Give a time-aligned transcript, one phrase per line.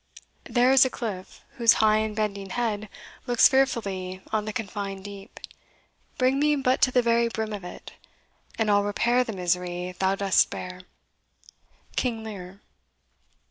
[0.45, 2.89] There is a cliff, whose high and bending head
[3.27, 5.39] Looks fearfully on the confined deep;
[6.17, 7.93] Bring me but to the very brim of it,
[8.57, 10.81] And I'll repair the misery thou dost bear.
[11.95, 12.61] King Lear.